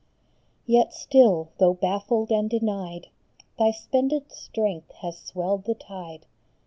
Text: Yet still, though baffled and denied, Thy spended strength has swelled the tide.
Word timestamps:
Yet 0.65 0.95
still, 0.95 1.49
though 1.59 1.75
baffled 1.75 2.31
and 2.31 2.49
denied, 2.49 3.09
Thy 3.59 3.69
spended 3.69 4.31
strength 4.31 4.91
has 5.01 5.19
swelled 5.19 5.65
the 5.65 5.75
tide. 5.75 6.25